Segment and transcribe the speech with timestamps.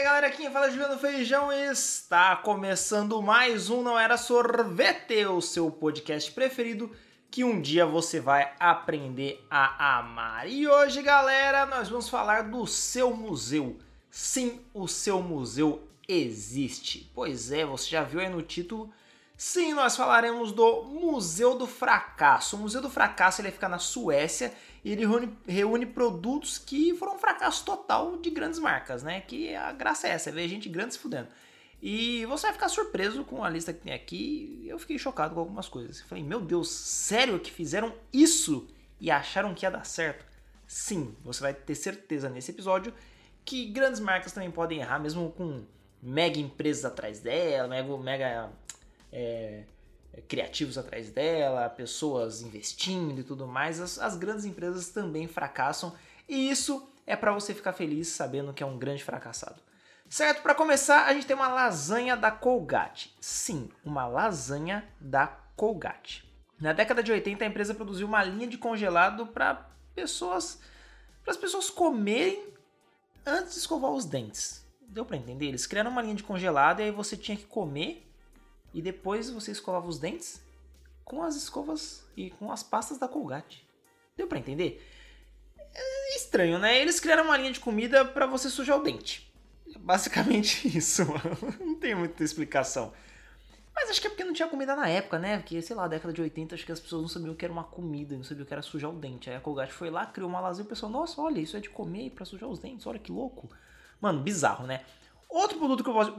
[0.00, 5.42] aí galera, quem fala é Juliano Feijão está começando mais um Não Era Sorvete, o
[5.42, 6.90] seu podcast preferido
[7.30, 10.48] que um dia você vai aprender a amar.
[10.48, 13.78] E hoje, galera, nós vamos falar do seu museu.
[14.10, 17.10] Sim, o seu museu existe.
[17.14, 18.90] Pois é, você já viu aí no título.
[19.42, 22.56] Sim, nós falaremos do Museu do Fracasso.
[22.56, 24.52] O Museu do Fracasso ele fica na Suécia
[24.84, 29.22] e ele reúne, reúne, produtos que foram um fracasso total de grandes marcas, né?
[29.22, 31.28] Que a graça é essa, é ver gente grande se fudendo.
[31.80, 34.62] E você vai ficar surpreso com a lista que tem aqui.
[34.68, 36.00] Eu fiquei chocado com algumas coisas.
[36.00, 38.68] Eu falei, meu Deus, sério que fizeram isso
[39.00, 40.22] e acharam que ia dar certo?
[40.66, 42.92] Sim, você vai ter certeza nesse episódio
[43.42, 45.64] que grandes marcas também podem errar, mesmo com
[46.02, 48.52] mega empresas atrás dela, mega, mega
[49.12, 49.64] é,
[50.28, 53.80] criativos atrás dela, pessoas investindo e tudo mais.
[53.80, 55.94] As, as grandes empresas também fracassam
[56.28, 59.60] e isso é para você ficar feliz sabendo que é um grande fracassado.
[60.08, 60.42] Certo?
[60.42, 63.14] Para começar, a gente tem uma lasanha da Colgate.
[63.20, 66.28] Sim, uma lasanha da Colgate.
[66.60, 70.60] Na década de 80, a empresa produziu uma linha de congelado para pessoas
[71.22, 72.42] para as pessoas comerem
[73.24, 74.66] antes de escovar os dentes.
[74.80, 75.46] Deu para entender?
[75.46, 78.09] Eles criaram uma linha de congelado e aí você tinha que comer
[78.72, 80.42] e depois você escovava os dentes
[81.04, 83.66] com as escovas e com as pastas da Colgate.
[84.16, 84.86] Deu para entender?
[85.74, 86.80] É estranho, né?
[86.80, 89.32] Eles criaram uma linha de comida para você sujar o dente.
[89.78, 91.02] Basicamente isso,
[91.60, 92.92] não tem muita explicação.
[93.74, 95.38] Mas acho que é porque não tinha comida na época, né?
[95.38, 97.52] Porque, sei lá, década de 80, acho que as pessoas não sabiam o que era
[97.52, 99.30] uma comida, não sabiam o que era sujar o dente.
[99.30, 101.60] Aí a Colgate foi lá, criou uma lasanha e o pessoal, nossa, olha, isso é
[101.60, 103.48] de comer para sujar os dentes, olha que louco.
[104.00, 104.84] Mano, bizarro, né?
[105.30, 106.14] Outro produto que eu posso.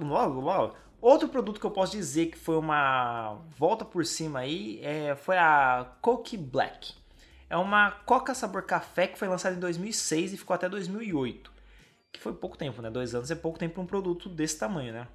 [1.01, 5.37] Outro produto que eu posso dizer que foi uma volta por cima aí é, foi
[5.37, 6.93] a Coke Black.
[7.49, 11.51] É uma Coca sabor café que foi lançada em 2006 e ficou até 2008
[12.11, 12.89] que foi pouco tempo, né?
[12.89, 15.07] Dois anos é pouco tempo para um produto desse tamanho, né?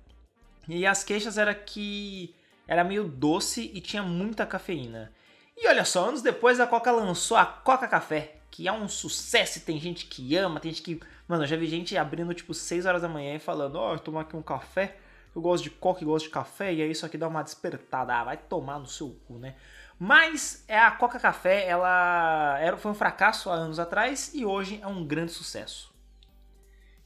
[0.68, 2.34] E as queixas era que
[2.66, 5.12] era meio doce e tinha muita cafeína.
[5.56, 9.58] E olha só, anos depois a Coca lançou a Coca Café, que é um sucesso
[9.58, 10.98] e tem gente que ama, tem gente que.
[11.28, 13.98] Mano, eu já vi gente abrindo tipo 6 horas da manhã e falando: Ó, oh,
[13.98, 14.96] tomar aqui um café.
[15.34, 18.14] Eu gosto de coca e gosto de café, e aí isso aqui dá uma despertada.
[18.14, 19.56] Ah, vai tomar no seu cu, né?
[19.98, 24.80] Mas é a Coca Café, ela era, foi um fracasso há anos atrás e hoje
[24.82, 25.94] é um grande sucesso.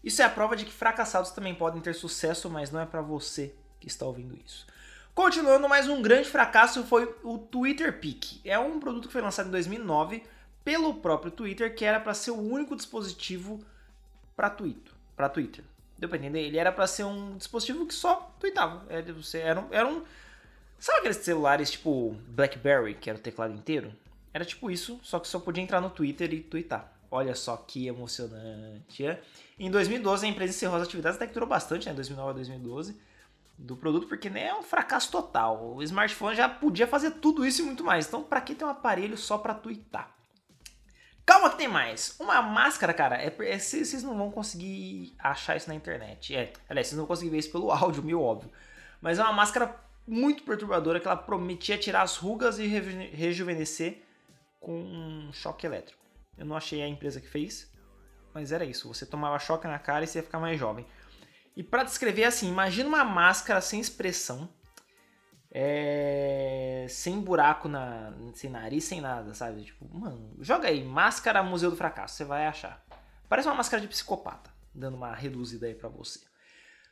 [0.02, 3.02] Isso é a prova de que fracassados também podem ter sucesso, mas não é para
[3.02, 4.66] você que está ouvindo isso.
[5.14, 8.40] Continuando, mais um grande fracasso foi o Twitter Peak.
[8.44, 10.22] É um produto que foi lançado em 2009
[10.70, 13.60] pelo próprio Twitter, que era para ser o único dispositivo
[14.36, 14.92] para Twitter.
[15.16, 15.64] Para Twitter.
[15.98, 16.42] Deu entender?
[16.42, 18.86] Ele era para ser um dispositivo que só tweetava.
[18.88, 20.04] Era, um, era um.
[20.78, 23.92] Sabe aqueles celulares tipo BlackBerry, que era o teclado inteiro?
[24.32, 26.88] Era tipo isso, só que só podia entrar no Twitter e tweetar.
[27.10, 29.04] Olha só que emocionante.
[29.04, 29.20] É?
[29.58, 31.94] Em 2012, a empresa encerrou as atividades, até que durou bastante, né?
[31.94, 32.96] 2009 a 2012,
[33.58, 35.74] do produto, porque né, é um fracasso total.
[35.74, 38.06] O smartphone já podia fazer tudo isso e muito mais.
[38.06, 40.19] Então, para que ter um aparelho só para twittar?
[41.24, 42.16] Calma que tem mais.
[42.18, 46.34] Uma máscara, cara, é, é, vocês não vão conseguir achar isso na internet.
[46.34, 48.50] É, aliás, vocês não vão conseguir ver isso pelo áudio, meio óbvio.
[49.00, 49.74] Mas é uma máscara
[50.06, 54.02] muito perturbadora que ela prometia tirar as rugas e rejuvenescer
[54.58, 56.00] com um choque elétrico.
[56.36, 57.70] Eu não achei a empresa que fez,
[58.34, 58.88] mas era isso.
[58.88, 60.86] Você tomava choque na cara e você ia ficar mais jovem.
[61.56, 64.48] E para descrever assim, imagina uma máscara sem expressão,
[65.50, 66.86] é...
[66.88, 69.62] sem buraco na, sem nariz, sem nada, sabe?
[69.62, 72.84] Tipo, mano, joga aí, máscara Museu do Fracasso, você vai achar.
[73.28, 76.20] Parece uma máscara de psicopata, dando uma reduzida aí para você.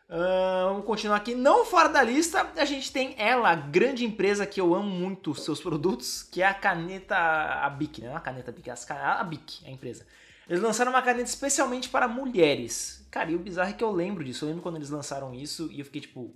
[0.09, 1.35] Uh, vamos continuar aqui.
[1.35, 5.35] Não fora da lista, a gente tem ela, a grande empresa que eu amo muito
[5.35, 8.09] seus produtos, que é a caneta a Bic, né?
[8.09, 10.07] Não a caneta Bic, a Bic, a empresa.
[10.49, 13.07] Eles lançaram uma caneta especialmente para mulheres.
[13.11, 14.45] Cara, e o bizarro é que eu lembro disso.
[14.45, 16.35] Eu lembro quando eles lançaram isso e eu fiquei tipo?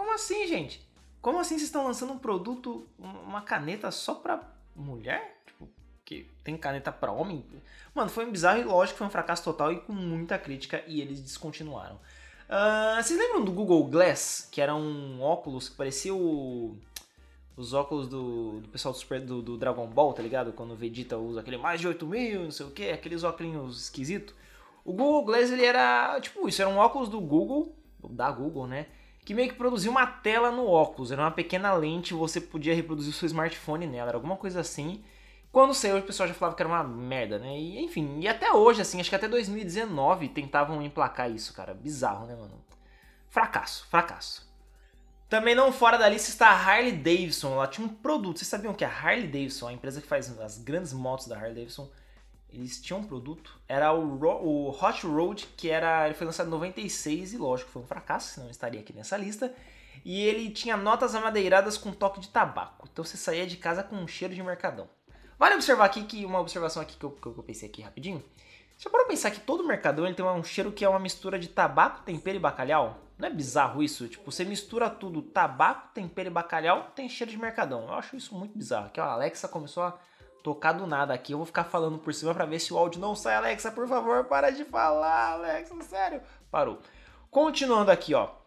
[0.00, 0.80] Como assim, gente?
[1.20, 4.40] Como assim vocês estão lançando um produto, uma caneta só pra
[4.74, 5.42] mulher?
[5.46, 5.68] Tipo,
[6.06, 7.44] que tem caneta para homem?
[7.94, 11.02] Mano, foi um bizarro e lógico foi um fracasso total e com muita crítica e
[11.02, 11.96] eles descontinuaram.
[11.96, 14.48] Uh, vocês lembram do Google Glass?
[14.50, 16.78] Que era um óculos que parecia o,
[17.54, 20.50] os óculos do, do pessoal do, Super, do, do, Dragon Ball, tá ligado?
[20.54, 23.82] Quando o Vegeta usa aquele mais de 8 mil, não sei o que, aqueles óculos
[23.82, 24.34] esquisitos.
[24.82, 28.86] O Google Glass ele era tipo isso, era um óculos do Google, da Google, né?
[29.30, 33.12] Que meio que produzia uma tela no óculos, era uma pequena lente, você podia reproduzir
[33.12, 35.04] o seu smartphone nela, era alguma coisa assim.
[35.52, 37.56] Quando saiu, o pessoal já falava que era uma merda, né?
[37.56, 41.72] E, enfim, e até hoje, assim, acho que até 2019 tentavam emplacar isso, cara.
[41.72, 42.60] Bizarro, né, mano?
[43.28, 44.52] Fracasso, fracasso.
[45.28, 47.52] Também não fora da lista está a Harley Davidson.
[47.52, 48.38] Ela tinha um produto.
[48.38, 51.54] Vocês sabiam que a Harley Davidson, a empresa que faz as grandes motos da Harley
[51.54, 51.88] Davidson,
[52.52, 56.46] eles tinham um produto, era o, Ro o Hot Road, que era, ele foi lançado
[56.46, 59.54] em 96 e lógico, foi um fracasso, senão estaria aqui nessa lista.
[60.04, 62.88] E ele tinha notas amadeiradas com toque de tabaco.
[62.90, 64.88] Então você saía de casa com um cheiro de mercadão.
[65.38, 68.22] Vale observar aqui que uma observação aqui que eu, que eu pensei aqui rapidinho.
[68.78, 71.48] Já parou pensar que todo mercadão ele tem um cheiro que é uma mistura de
[71.48, 72.98] tabaco, tempero e bacalhau?
[73.18, 74.08] Não é bizarro isso?
[74.08, 77.82] Tipo, você mistura tudo, tabaco, tempero e bacalhau, tem cheiro de mercadão.
[77.88, 78.90] Eu acho isso muito bizarro.
[78.96, 79.98] Ó, a Alexa começou a
[80.42, 81.32] tocar do nada aqui.
[81.32, 83.34] Eu vou ficar falando por cima para ver se o áudio não sai.
[83.34, 86.20] Alexa, por favor, para de falar, Alexa, sério.
[86.50, 86.78] Parou.
[87.30, 88.40] Continuando aqui, ó.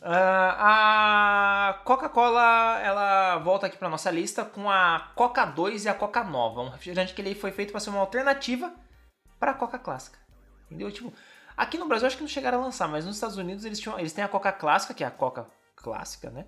[0.00, 5.94] Uh, a Coca-Cola ela volta aqui para nossa lista com a Coca 2 e a
[5.94, 8.72] Coca Nova, um refrigerante que ele foi feito para ser uma alternativa
[9.38, 10.18] para a Coca clássica.
[10.66, 10.90] Entendeu?
[10.90, 11.12] Tipo,
[11.54, 13.98] aqui no Brasil acho que não chegaram a lançar, mas nos Estados Unidos eles, tinham,
[13.98, 15.46] eles têm a Coca clássica, que é a Coca
[15.76, 16.46] clássica, né?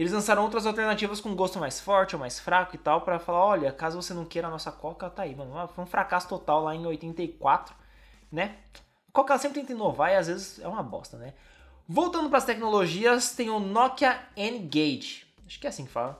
[0.00, 3.44] Eles lançaram outras alternativas com gosto mais forte ou mais fraco e tal, para falar,
[3.44, 5.68] olha, caso você não queira a nossa Coca, tá aí, mano.
[5.68, 7.74] Foi um fracasso total lá em 84,
[8.32, 8.56] né?
[9.12, 11.34] Coca sempre tenta inovar e às vezes é uma bosta, né?
[11.86, 15.26] Voltando para as tecnologias, tem o Nokia N-Gage.
[15.46, 16.18] Acho que é assim que fala.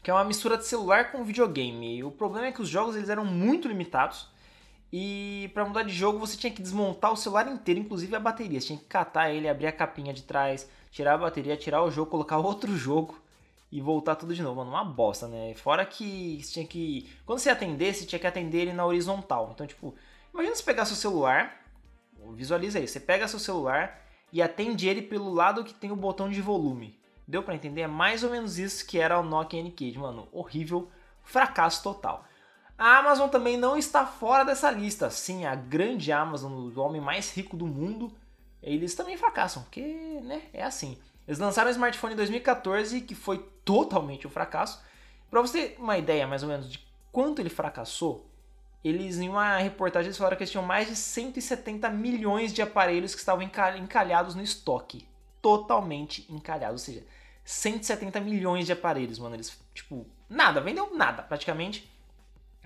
[0.00, 2.04] Que é uma mistura de celular com videogame.
[2.04, 4.28] O problema é que os jogos eles eram muito limitados.
[4.92, 8.60] E para mudar de jogo você tinha que desmontar o celular inteiro, inclusive a bateria.
[8.60, 11.90] Você tinha que catar ele, abrir a capinha de trás, tirar a bateria, tirar o
[11.90, 13.18] jogo, colocar outro jogo
[13.70, 14.56] e voltar tudo de novo.
[14.56, 15.54] Mano, uma bosta, né?
[15.54, 17.10] Fora que você tinha que.
[17.24, 19.50] Quando você atender, você tinha que atender ele na horizontal.
[19.54, 19.94] Então, tipo,
[20.32, 21.60] imagina você pegar seu celular.
[22.34, 24.00] Visualiza aí, você pega seu celular
[24.32, 27.00] e atende ele pelo lado que tem o botão de volume.
[27.26, 27.80] Deu para entender?
[27.80, 30.28] É mais ou menos isso que era o Nokia N-Cage, mano.
[30.30, 30.88] Horrível,
[31.24, 32.24] fracasso total.
[32.82, 35.08] A Amazon também não está fora dessa lista.
[35.08, 38.12] Sim, a grande Amazon, o homem mais rico do mundo,
[38.60, 39.80] eles também fracassam, porque,
[40.24, 40.98] né, é assim.
[41.24, 44.82] Eles lançaram o smartphone em 2014, que foi totalmente um fracasso.
[45.30, 48.26] Para você ter uma ideia mais ou menos de quanto ele fracassou,
[48.82, 53.14] eles em uma reportagem eles falaram que eles tinham mais de 170 milhões de aparelhos
[53.14, 53.44] que estavam
[53.78, 55.06] encalhados no estoque.
[55.40, 57.06] Totalmente encalhados, ou seja,
[57.44, 59.36] 170 milhões de aparelhos, mano.
[59.36, 61.91] Eles, tipo, nada, vendeu nada praticamente.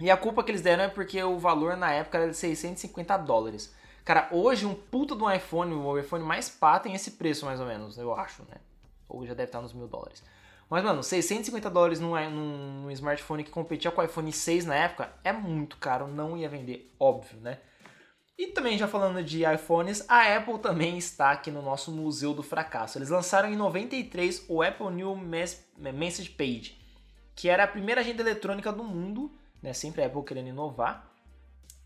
[0.00, 3.16] E a culpa que eles deram é porque o valor na época era de 650
[3.18, 3.74] dólares.
[4.04, 7.58] Cara, hoje um puta de um iPhone, o iPhone mais pá tem esse preço mais
[7.58, 8.58] ou menos, eu acho, né?
[9.08, 10.22] Ou já deve estar nos mil dólares.
[10.68, 15.12] Mas, mano, 650 dólares num, num, smartphone que competia com o iPhone 6 na época
[15.22, 17.58] é muito caro, não ia vender, óbvio, né?
[18.38, 22.42] E também, já falando de iPhones, a Apple também está aqui no nosso Museu do
[22.42, 22.98] Fracasso.
[22.98, 26.78] Eles lançaram em 93 o Apple New Message Page,
[27.34, 29.72] que era a primeira agenda eletrônica do mundo, né?
[29.72, 31.10] Sempre a Apple querendo inovar.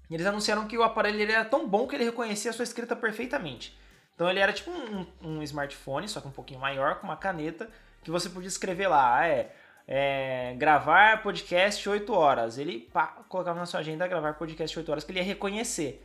[0.08, 2.96] E eles anunciaram que o aparelho era tão bom que ele reconhecia a sua escrita
[2.96, 3.78] perfeitamente.
[4.14, 7.70] Então ele era tipo um, um smartphone, só que um pouquinho maior, com uma caneta,
[8.02, 9.52] que você podia escrever lá, ah, é,
[9.86, 12.58] é gravar podcast 8 horas.
[12.58, 16.04] Ele pá, colocava na sua agenda gravar podcast 8 horas que ele ia reconhecer.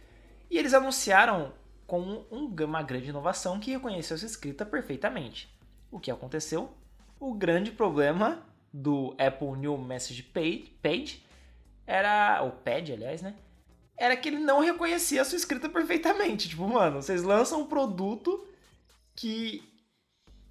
[0.50, 1.52] E eles anunciaram
[1.88, 5.54] com um, uma grande inovação que reconheceu sua escrita perfeitamente.
[5.92, 6.72] O que aconteceu?
[7.20, 11.25] O grande problema do Apple New Message Page
[11.86, 12.44] era.
[12.44, 13.36] O Pad, aliás, né?
[13.98, 16.50] Era que ele não reconhecia a sua escrita perfeitamente.
[16.50, 18.46] Tipo, mano, vocês lançam um produto
[19.16, 19.64] que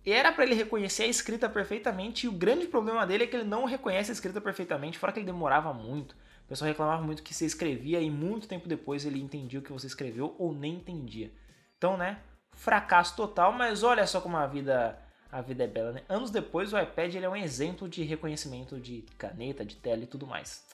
[0.05, 3.45] era para ele reconhecer a escrita perfeitamente e o grande problema dele é que ele
[3.45, 6.13] não reconhece a escrita perfeitamente, fora que ele demorava muito.
[6.45, 9.73] O pessoal reclamava muito que você escrevia e muito tempo depois ele entendia o que
[9.73, 11.33] você escreveu ou nem entendia.
[11.79, 12.19] Então, né,
[12.53, 14.99] fracasso total, mas olha só como a vida
[15.33, 16.03] a vida é bela, né?
[16.09, 20.07] Anos depois o iPad ele é um exemplo de reconhecimento de caneta, de tela e
[20.07, 20.65] tudo mais.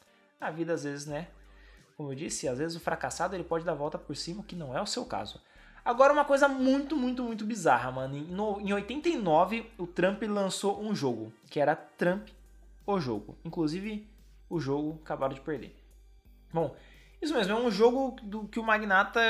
[0.40, 1.28] A vida às vezes, né,
[1.97, 4.56] como eu disse, às vezes o fracassado ele pode dar a volta por cima, que
[4.56, 5.40] não é o seu caso.
[5.85, 8.16] Agora, uma coisa muito, muito, muito bizarra, mano.
[8.16, 12.28] Em, 89, o Trump lançou um jogo, que era Trump,
[12.87, 13.37] o jogo.
[13.44, 14.09] Inclusive,
[14.49, 15.75] o jogo acabaram de perder.
[16.52, 16.75] Bom,
[17.20, 19.20] isso mesmo, é um jogo do que o magnata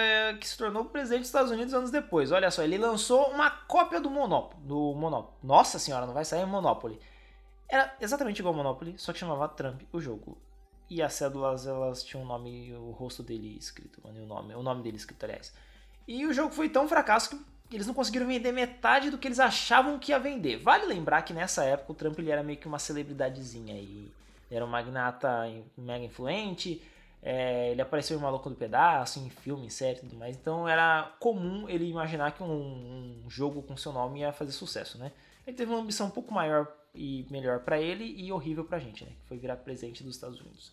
[0.41, 2.31] que se tornou presidente dos Estados Unidos anos depois.
[2.31, 4.63] Olha só, ele lançou uma cópia do Monopoly.
[4.63, 5.37] Do Monopoly.
[5.43, 7.01] Nossa senhora, não vai sair Monopoly.
[7.69, 10.39] Era exatamente igual ao Monopoly, só que chamava Trump o jogo.
[10.91, 14.63] E as cédulas, elas tinham o nome, o rosto dele escrito, mano, o nome, o
[14.63, 15.55] nome dele escrito, aliás.
[16.07, 19.39] E o jogo foi tão fracasso que eles não conseguiram vender metade do que eles
[19.39, 20.57] achavam que ia vender.
[20.57, 24.11] Vale lembrar que nessa época o Trump ele era meio que uma celebridadezinha aí.
[24.51, 26.83] Era um magnata mega influente,
[27.23, 30.37] é, ele apareceu em Maluco do Pedaço, em filme, série e tudo mais.
[30.37, 34.99] Então era comum ele imaginar que um, um, jogo com seu nome ia fazer sucesso,
[34.99, 35.13] né?
[35.47, 39.05] Ele teve uma ambição um pouco maior e melhor para ele e horrível pra gente,
[39.05, 39.13] né?
[39.21, 40.73] Que foi virar presidente dos Estados Unidos.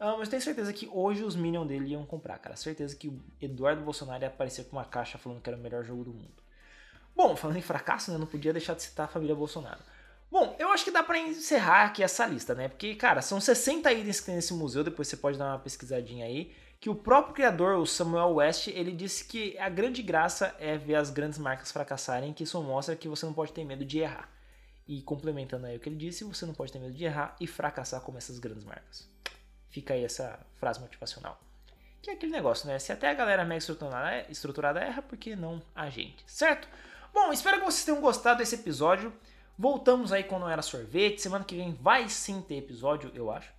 [0.00, 2.56] Uh, mas tenho certeza que hoje os Minions dele iam comprar, cara.
[2.56, 5.84] Certeza que o Eduardo Bolsonaro ia aparecer com uma caixa falando que era o melhor
[5.84, 6.42] jogo do mundo.
[7.14, 8.18] Bom, falando em fracasso, né?
[8.18, 9.80] Não podia deixar de citar a família Bolsonaro.
[10.30, 12.68] Bom, eu acho que dá para encerrar aqui essa lista, né?
[12.68, 16.26] Porque, cara, são 60 itens que tem nesse museu, depois você pode dar uma pesquisadinha
[16.26, 20.76] aí, que o próprio criador, o Samuel West, ele disse que a grande graça é
[20.76, 24.00] ver as grandes marcas fracassarem, que isso mostra que você não pode ter medo de
[24.00, 24.28] errar.
[24.88, 27.46] E complementando aí o que ele disse, você não pode ter medo de errar e
[27.46, 29.08] fracassar como essas grandes marcas.
[29.74, 31.36] Fica aí essa frase motivacional.
[32.00, 32.78] Que é aquele negócio, né?
[32.78, 36.22] Se até a galera mega estruturada, estruturada erra, por que não a gente?
[36.28, 36.68] Certo?
[37.12, 39.12] Bom, espero que vocês tenham gostado desse episódio.
[39.58, 41.20] Voltamos aí quando era sorvete.
[41.20, 43.52] Semana que vem vai sim ter episódio, eu acho.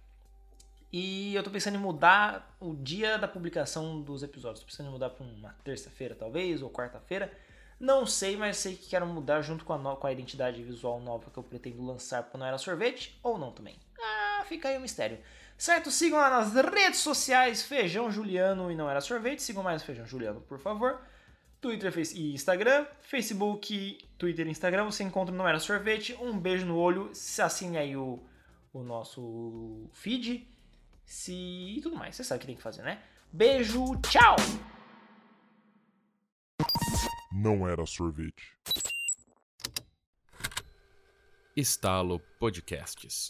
[0.89, 4.61] E eu tô pensando em mudar o dia da publicação dos episódios.
[4.61, 7.29] Tô pensando em mudar para uma terça-feira, talvez, ou quarta-feira.
[7.77, 9.97] Não sei, mas sei que quero mudar junto com a, no...
[9.97, 13.75] com a identidade visual nova que eu pretendo lançar Não Era Sorvete, ou não também.
[13.99, 15.19] Ah, fica aí o mistério.
[15.57, 15.89] Certo?
[15.89, 19.41] Sigam lá nas redes sociais Feijão Juliano e Não Era Sorvete.
[19.41, 21.01] Sigam mais Feijão Juliano, por favor.
[21.61, 22.85] Twitter e Instagram.
[23.01, 24.85] Facebook, Twitter e Instagram.
[24.85, 26.15] Você encontra Não Era Sorvete.
[26.21, 27.09] Um beijo no olho.
[27.13, 28.21] Se assine aí o,
[28.73, 30.47] o nosso feed.
[31.05, 31.33] Se...
[31.33, 32.15] E tudo mais.
[32.15, 33.01] Você sabe o que tem que fazer, né?
[33.31, 34.35] Beijo, tchau!
[37.31, 38.57] Não era sorvete.
[41.55, 43.27] Estalo Podcasts.